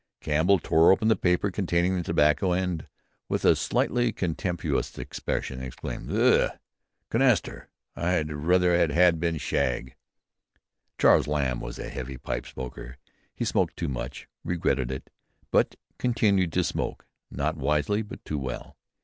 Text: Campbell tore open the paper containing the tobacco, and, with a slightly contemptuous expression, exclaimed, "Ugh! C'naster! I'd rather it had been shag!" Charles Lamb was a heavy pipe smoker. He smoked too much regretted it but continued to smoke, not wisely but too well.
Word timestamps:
Campbell 0.19 0.57
tore 0.57 0.91
open 0.91 1.09
the 1.09 1.15
paper 1.15 1.51
containing 1.51 1.95
the 1.95 2.01
tobacco, 2.01 2.53
and, 2.53 2.87
with 3.29 3.45
a 3.45 3.55
slightly 3.55 4.11
contemptuous 4.11 4.97
expression, 4.97 5.61
exclaimed, 5.61 6.11
"Ugh! 6.11 6.49
C'naster! 7.11 7.67
I'd 7.95 8.31
rather 8.31 8.73
it 8.73 8.89
had 8.89 9.19
been 9.19 9.37
shag!" 9.37 9.95
Charles 10.97 11.27
Lamb 11.27 11.59
was 11.59 11.77
a 11.77 11.87
heavy 11.87 12.17
pipe 12.17 12.47
smoker. 12.47 12.97
He 13.35 13.45
smoked 13.45 13.77
too 13.77 13.89
much 13.89 14.27
regretted 14.43 14.89
it 14.89 15.11
but 15.51 15.75
continued 15.99 16.51
to 16.53 16.63
smoke, 16.63 17.05
not 17.29 17.55
wisely 17.55 18.01
but 18.01 18.25
too 18.25 18.39
well. 18.39 18.77